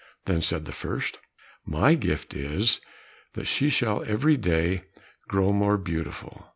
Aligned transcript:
Then 0.25 0.41
said 0.41 0.65
the 0.65 0.71
first, 0.71 1.19
"My 1.63 1.93
gift 1.93 2.33
is, 2.33 2.81
that 3.33 3.45
she 3.45 3.69
shall 3.69 4.03
every 4.03 4.35
day 4.35 4.85
grow 5.27 5.53
more 5.53 5.77
beautiful." 5.77 6.47